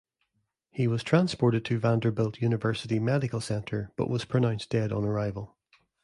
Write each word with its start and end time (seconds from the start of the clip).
He 0.71 0.87
was 0.87 1.03
transported 1.03 1.63
to 1.65 1.77
Vanderbilt 1.77 2.39
University 2.41 2.97
Medical 2.97 3.39
Center 3.39 3.91
but 3.95 4.09
was 4.09 4.25
pronounced 4.25 4.71
dead 4.71 4.91
on 4.91 5.05
arrival. 5.05 5.55